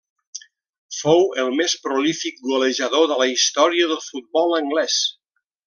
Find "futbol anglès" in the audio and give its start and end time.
4.09-4.99